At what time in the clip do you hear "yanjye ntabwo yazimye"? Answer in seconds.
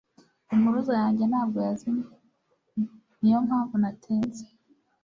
1.01-2.05